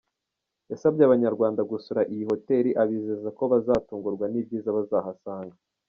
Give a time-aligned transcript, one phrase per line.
[0.71, 5.55] Yasabye Abanyarwanda gusura iyi hoteli, abizeza ko bazatungurwa n’ibyiza bazahasanga.